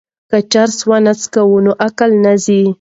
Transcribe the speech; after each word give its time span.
که 0.29 0.37
چرس 0.51 0.77
ونه 0.89 1.13
څښو 1.21 1.57
نو 1.65 1.71
عقل 1.85 2.11
نه 2.23 2.33
ځي. 2.43 2.61